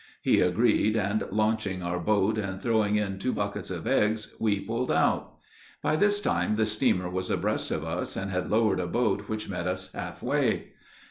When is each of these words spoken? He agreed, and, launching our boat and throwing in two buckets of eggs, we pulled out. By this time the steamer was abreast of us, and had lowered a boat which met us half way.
He 0.23 0.39
agreed, 0.41 0.95
and, 0.97 1.23
launching 1.29 1.83
our 1.83 1.99
boat 1.99 2.39
and 2.39 2.59
throwing 2.59 2.95
in 2.95 3.19
two 3.19 3.31
buckets 3.31 3.69
of 3.69 3.85
eggs, 3.85 4.33
we 4.39 4.59
pulled 4.59 4.91
out. 4.91 5.35
By 5.83 5.95
this 5.95 6.19
time 6.19 6.55
the 6.55 6.65
steamer 6.65 7.07
was 7.07 7.29
abreast 7.29 7.69
of 7.69 7.83
us, 7.83 8.17
and 8.17 8.31
had 8.31 8.49
lowered 8.49 8.79
a 8.79 8.87
boat 8.87 9.29
which 9.29 9.47
met 9.47 9.67
us 9.67 9.91
half 9.93 10.23
way. 10.23 10.69